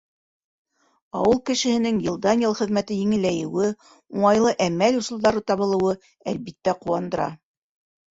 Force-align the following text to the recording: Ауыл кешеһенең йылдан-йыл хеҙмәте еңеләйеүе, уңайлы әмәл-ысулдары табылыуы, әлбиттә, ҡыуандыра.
Ауыл 1.17 1.41
кешеһенең 1.49 1.99
йылдан-йыл 2.05 2.55
хеҙмәте 2.59 2.97
еңеләйеүе, 3.01 3.67
уңайлы 4.15 4.53
әмәл-ысулдары 4.69 5.45
табылыуы, 5.53 5.93
әлбиттә, 6.33 6.75
ҡыуандыра. 6.87 7.29